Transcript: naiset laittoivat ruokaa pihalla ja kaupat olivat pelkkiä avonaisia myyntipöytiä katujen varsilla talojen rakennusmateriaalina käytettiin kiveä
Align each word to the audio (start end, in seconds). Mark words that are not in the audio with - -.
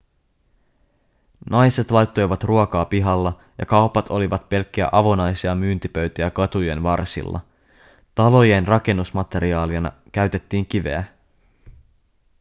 naiset 1.49 1.91
laittoivat 1.91 2.43
ruokaa 2.43 2.85
pihalla 2.85 3.39
ja 3.57 3.65
kaupat 3.65 4.09
olivat 4.09 4.49
pelkkiä 4.49 4.89
avonaisia 4.91 5.55
myyntipöytiä 5.55 6.29
katujen 6.31 6.83
varsilla 6.83 7.39
talojen 8.15 8.67
rakennusmateriaalina 8.67 9.91
käytettiin 10.11 10.65
kiveä 10.65 11.03